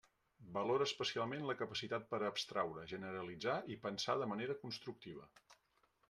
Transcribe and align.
Valora 0.53 0.85
especialment 0.89 1.43
la 1.49 1.55
capacitat 1.59 2.07
per 2.13 2.19
a 2.23 2.31
abstraure, 2.33 2.85
generalitzar 2.93 3.57
i 3.75 3.77
pensar 3.83 4.15
de 4.23 4.29
manera 4.33 4.55
constructiva. 4.63 5.29